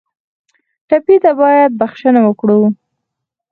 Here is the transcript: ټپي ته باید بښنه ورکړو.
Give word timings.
ټپي 0.87 1.15
ته 1.23 1.31
باید 1.41 1.71
بښنه 1.79 2.19
ورکړو. 2.23 2.59